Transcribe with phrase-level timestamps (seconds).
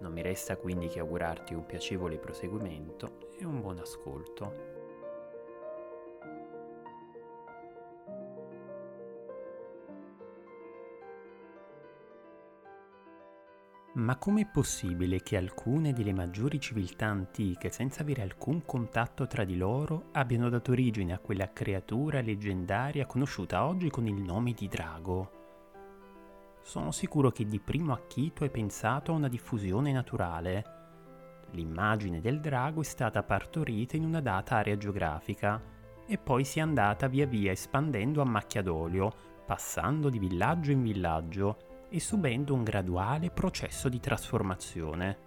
[0.00, 4.76] non mi resta quindi che augurarti un piacevole proseguimento e un buon ascolto.
[13.94, 19.56] Ma com'è possibile che alcune delle maggiori civiltà antiche, senza avere alcun contatto tra di
[19.56, 25.37] loro, abbiano dato origine a quella creatura leggendaria conosciuta oggi con il nome di drago?
[26.68, 30.64] Sono sicuro che di primo acchito hai pensato a una diffusione naturale.
[31.52, 35.58] L'immagine del drago è stata partorita in una data area geografica
[36.06, 39.10] e poi si è andata via via espandendo a macchia d'olio,
[39.46, 45.18] passando di villaggio in villaggio e subendo un graduale processo di trasformazione.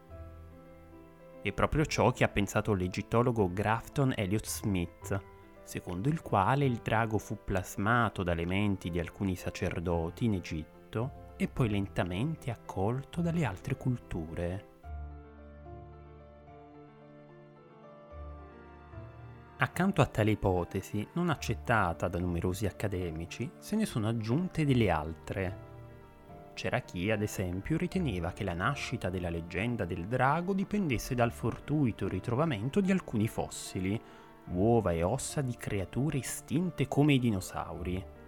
[1.42, 5.20] È proprio ciò che ha pensato l'egittologo Grafton Elliot Smith,
[5.64, 11.48] secondo il quale il drago fu plasmato dalle menti di alcuni sacerdoti in Egitto e
[11.48, 14.66] poi lentamente accolto dalle altre culture.
[19.58, 25.58] Accanto a tale ipotesi, non accettata da numerosi accademici, se ne sono aggiunte delle altre.
[26.54, 32.08] C'era chi, ad esempio, riteneva che la nascita della leggenda del drago dipendesse dal fortuito
[32.08, 34.00] ritrovamento di alcuni fossili,
[34.50, 38.20] uova e ossa di creature estinte come i dinosauri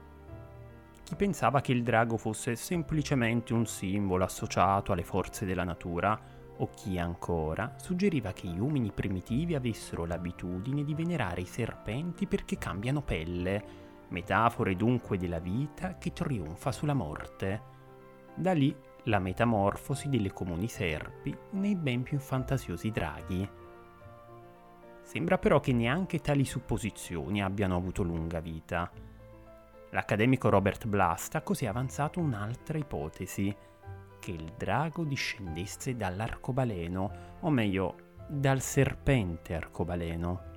[1.04, 6.20] chi pensava che il drago fosse semplicemente un simbolo associato alle forze della natura,
[6.58, 12.58] o chi ancora suggeriva che gli uomini primitivi avessero l'abitudine di venerare i serpenti perché
[12.58, 17.62] cambiano pelle, metafore dunque della vita che trionfa sulla morte.
[18.36, 23.50] Da lì la metamorfosi delle comuni serpi nei ben più fantasiosi draghi.
[25.02, 28.90] Sembra però che neanche tali supposizioni abbiano avuto lunga vita.
[29.94, 33.56] L'accademico Robert Blast ha così avanzato un'altra ipotesi,
[34.20, 37.12] che il drago discendesse dall'arcobaleno,
[37.42, 37.96] o meglio,
[38.28, 40.52] dal serpente arcobaleno.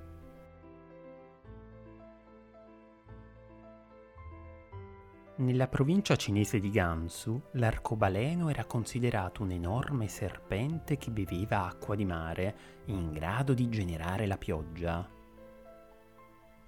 [5.35, 12.05] Nella provincia cinese di Gansu, l'arcobaleno era considerato un enorme serpente che beveva acqua di
[12.05, 12.55] mare,
[12.85, 15.16] in grado di generare la pioggia.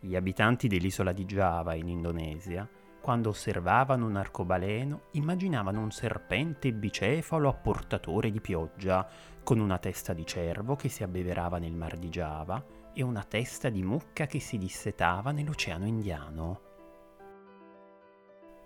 [0.02, 2.66] Gli abitanti dell'isola di Java in Indonesia,
[3.02, 9.06] quando osservavano un arcobaleno, immaginavano un serpente bicefalo a portatore di pioggia,
[9.44, 13.68] con una testa di cervo che si abbeverava nel mar di Java e una testa
[13.68, 16.62] di mucca che si dissetava nell'Oceano Indiano.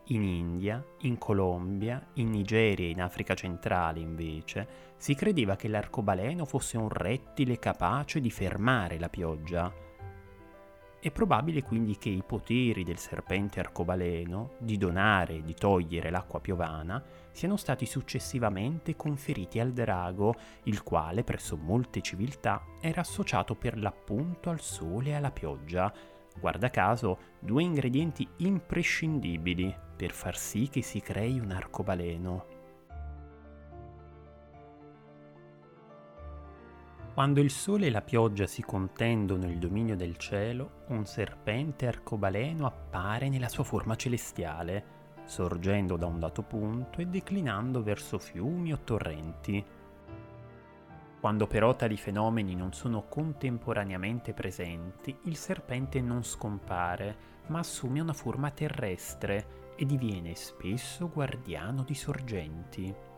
[0.08, 4.68] In India, in Colombia, in Nigeria e in Africa centrale, invece,
[4.98, 9.72] si credeva che l'arcobaleno fosse un rettile capace di fermare la pioggia,
[11.04, 16.40] è probabile quindi che i poteri del serpente arcobaleno di donare e di togliere l'acqua
[16.40, 17.04] piovana
[17.34, 20.34] siano stati successivamente conferiti al drago,
[20.64, 25.94] il quale presso molte civiltà era associato per l'appunto al sole e alla pioggia,
[26.40, 32.53] guarda caso due ingredienti imprescindibili per far sì che si crei un arcobaleno.
[37.14, 42.66] Quando il sole e la pioggia si contendono il dominio del cielo, un serpente arcobaleno
[42.66, 44.84] appare nella sua forma celestiale,
[45.26, 49.64] sorgendo da un dato punto e declinando verso fiumi o torrenti.
[51.20, 57.16] Quando però tali fenomeni non sono contemporaneamente presenti, il serpente non scompare,
[57.50, 63.13] ma assume una forma terrestre e diviene spesso guardiano di sorgenti.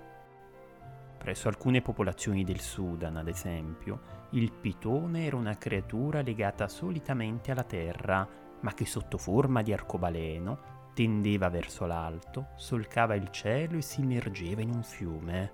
[1.25, 7.64] Presso alcune popolazioni del Sudan, ad esempio, il pitone era una creatura legata solitamente alla
[7.64, 8.29] terra,
[8.59, 14.61] ma che sotto forma di arcobaleno tendeva verso l'alto, solcava il cielo e si immergeva
[14.61, 15.52] in un fiume.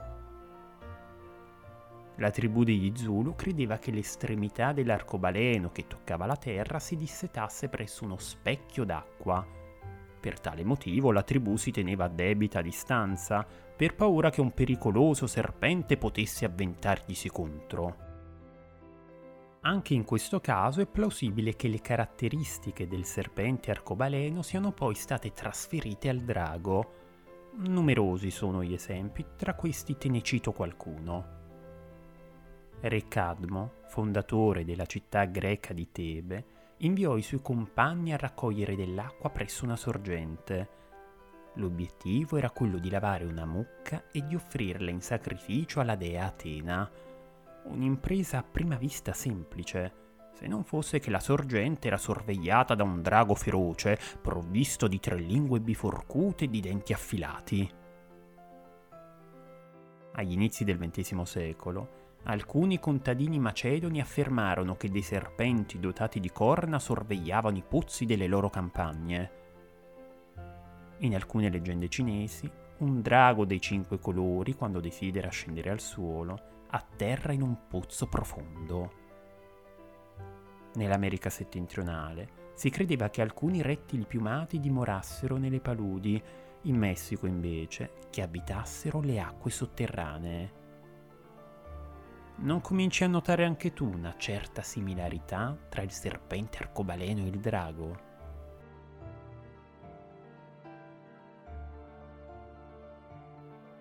[2.17, 8.03] La tribù degli Zulu credeva che l'estremità dell'arcobaleno che toccava la terra si dissetasse presso
[8.03, 9.59] uno specchio d'acqua.
[10.19, 15.25] Per tale motivo la tribù si teneva a debita distanza, per paura che un pericoloso
[15.25, 17.95] serpente potesse avventarglisi contro.
[19.61, 25.31] Anche in questo caso è plausibile che le caratteristiche del serpente arcobaleno siano poi state
[25.33, 26.93] trasferite al drago.
[27.55, 31.25] Numerosi sono gli esempi, tra questi te ne cito qualcuno.
[32.81, 36.45] Re Cadmo, fondatore della città greca di Tebe,
[36.81, 40.80] inviò i suoi compagni a raccogliere dell'acqua presso una sorgente.
[41.55, 46.89] L'obiettivo era quello di lavare una mucca e di offrirla in sacrificio alla dea Atena.
[47.63, 49.93] Un'impresa a prima vista semplice,
[50.33, 55.17] se non fosse che la sorgente era sorvegliata da un drago feroce, provvisto di tre
[55.17, 57.69] lingue biforcute e di denti affilati.
[60.13, 66.79] Agli inizi del XX secolo, alcuni contadini macedoni affermarono che dei serpenti dotati di corna
[66.79, 69.40] sorvegliavano i pozzi delle loro campagne.
[71.03, 72.49] In alcune leggende cinesi,
[72.79, 78.91] un drago dei cinque colori, quando desidera scendere al suolo, atterra in un pozzo profondo.
[80.75, 86.21] Nell'America settentrionale si credeva che alcuni rettili piumati dimorassero nelle paludi,
[86.63, 90.59] in Messico invece che abitassero le acque sotterranee.
[92.37, 97.39] Non cominci a notare anche tu una certa similarità tra il serpente arcobaleno e il
[97.39, 98.09] drago?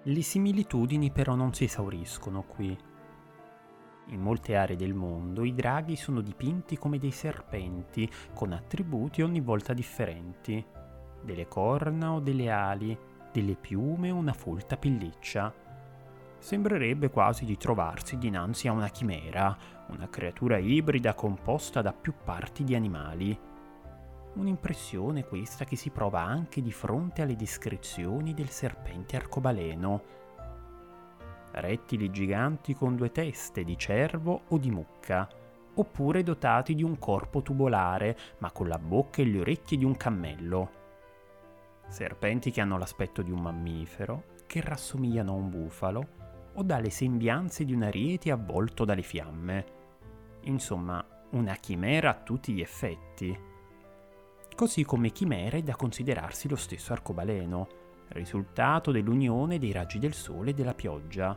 [0.05, 2.75] Le similitudini però non si esauriscono qui.
[4.07, 9.41] In molte aree del mondo i draghi sono dipinti come dei serpenti, con attributi ogni
[9.41, 10.65] volta differenti,
[11.21, 12.99] delle corna o delle ali,
[13.31, 15.53] delle piume o una folta pelliccia.
[16.39, 19.55] Sembrerebbe quasi di trovarsi dinanzi a una chimera,
[19.89, 23.39] una creatura ibrida composta da più parti di animali.
[24.33, 30.03] Un'impressione questa che si prova anche di fronte alle descrizioni del serpente arcobaleno,
[31.53, 35.29] rettili giganti con due teste di cervo o di mucca,
[35.75, 39.97] oppure dotati di un corpo tubolare, ma con la bocca e le orecchie di un
[39.97, 40.71] cammello.
[41.89, 46.09] Serpenti che hanno l'aspetto di un mammifero, che rassomigliano a un bufalo,
[46.55, 49.65] o dalle sembianze di un ariete avvolto dalle fiamme.
[50.43, 53.50] Insomma, una chimera a tutti gli effetti.
[54.61, 57.69] Così come chimera è da considerarsi lo stesso arcobaleno,
[58.09, 61.35] risultato dell'unione dei raggi del sole e della pioggia.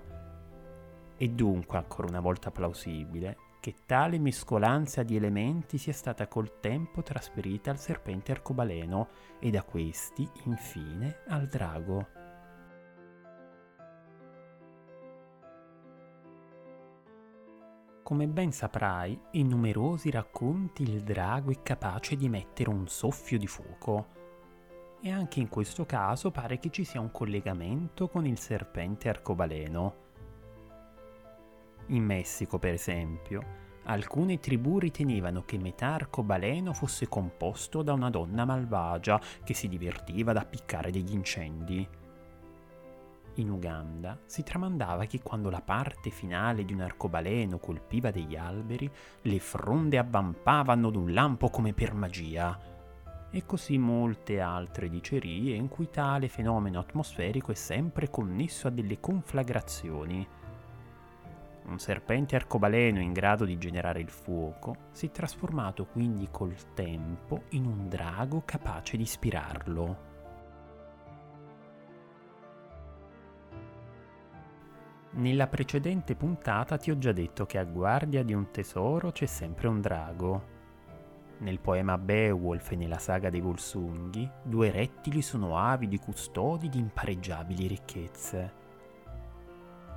[1.16, 7.02] È dunque ancora una volta plausibile che tale mescolanza di elementi sia stata col tempo
[7.02, 9.08] trasferita al serpente arcobaleno
[9.40, 12.23] e da questi, infine, al drago.
[18.04, 23.48] Come ben saprai, in numerosi racconti il drago è capace di emettere un soffio di
[23.48, 24.08] fuoco,
[25.02, 29.96] e anche in questo caso pare che ci sia un collegamento con il serpente arcobaleno.
[31.88, 33.42] In Messico, per esempio,
[33.84, 40.32] alcune tribù ritenevano che metà arcobaleno fosse composto da una donna malvagia che si divertiva
[40.32, 41.88] ad appiccare degli incendi.
[43.38, 48.90] In Uganda si tramandava che quando la parte finale di un arcobaleno colpiva degli alberi,
[49.22, 52.72] le fronde avvampavano d'un lampo come per magia
[53.32, 59.00] e così molte altre dicerie in cui tale fenomeno atmosferico è sempre connesso a delle
[59.00, 60.28] conflagrazioni.
[61.66, 67.46] Un serpente arcobaleno in grado di generare il fuoco si è trasformato quindi col tempo
[67.50, 70.13] in un drago capace di ispirarlo.
[75.16, 79.68] Nella precedente puntata ti ho già detto che a guardia di un tesoro c'è sempre
[79.68, 80.54] un drago
[81.44, 87.68] nel poema Beowulf e nella saga dei Volsunghi, due rettili sono avidi custodi di impareggiabili
[87.68, 88.62] ricchezze.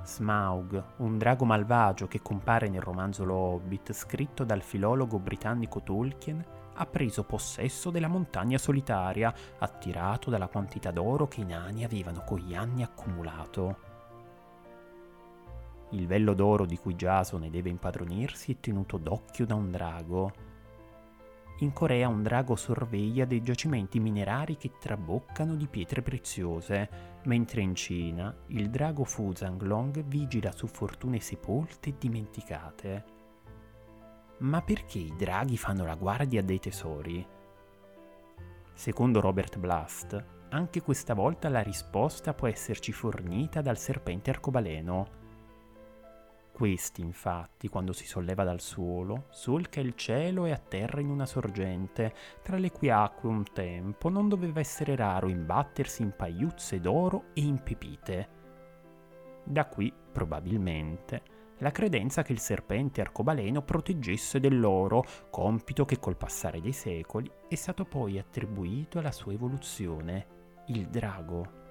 [0.03, 6.43] Smaug, un drago malvagio che compare nel romanzo Lo Hobbit scritto dal filologo britannico Tolkien,
[6.73, 12.39] ha preso possesso della montagna solitaria, attirato dalla quantità d'oro che i nani avevano con
[12.39, 13.86] gli anni accumulato.
[15.91, 20.31] Il vello d'oro di cui Jasone deve impadronirsi è tenuto d'occhio da un drago,
[21.61, 27.73] in Corea un drago sorveglia dei giacimenti minerari che traboccano di pietre preziose, mentre in
[27.73, 33.05] Cina il drago Fu Zhanglong vigila su fortune sepolte e dimenticate.
[34.39, 37.25] Ma perché i draghi fanno la guardia dei tesori?
[38.73, 45.07] Secondo Robert Blast, anche questa volta la risposta può esserci fornita dal serpente arcobaleno,
[46.57, 52.15] questi, infatti, quando si solleva dal suolo, solca il cielo e atterra in una sorgente,
[52.41, 57.41] tra le cui acque un tempo non doveva essere raro imbattersi in pagliuzze d'oro e
[57.41, 58.29] in pepite.
[59.43, 61.21] Da qui, probabilmente,
[61.59, 67.53] la credenza che il serpente arcobaleno proteggesse dell'oro, compito che col passare dei secoli è
[67.53, 70.25] stato poi attribuito alla sua evoluzione,
[70.69, 71.66] il drago.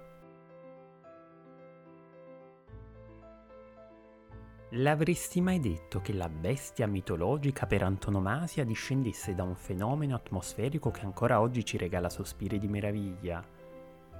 [4.78, 11.00] L'avresti mai detto che la bestia mitologica per antonomasia discendesse da un fenomeno atmosferico che
[11.00, 13.42] ancora oggi ci regala sospiri di meraviglia?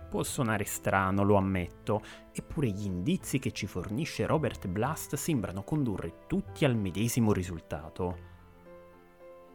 [0.08, 2.00] Può suonare strano, lo ammetto,
[2.32, 8.16] eppure gli indizi che ci fornisce Robert Blast sembrano condurre tutti al medesimo risultato.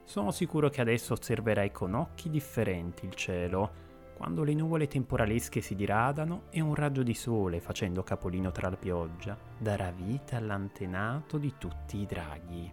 [0.03, 3.91] Sono sicuro che adesso osserverai con occhi differenti il cielo,
[4.22, 8.78] quando le nuvole temporalesche si diradano e un raggio di sole, facendo capolino tra la
[8.78, 12.72] pioggia, darà vita all'antenato di tutti i draghi.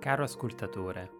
[0.00, 1.10] Caro ascoltatore,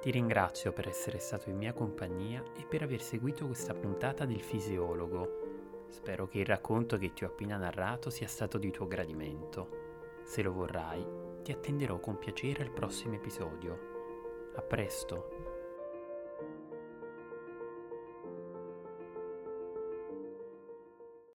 [0.00, 4.40] ti ringrazio per essere stato in mia compagnia e per aver seguito questa puntata del
[4.40, 5.88] fisiologo.
[5.90, 10.22] Spero che il racconto che ti ho appena narrato sia stato di tuo gradimento.
[10.24, 14.50] Se lo vorrai, ti attenderò con piacere al prossimo episodio.
[14.54, 15.41] A presto!